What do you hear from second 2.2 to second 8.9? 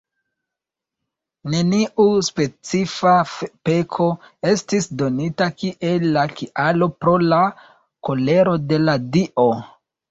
specifa peko estis donita kiel la kialo pro la kolero de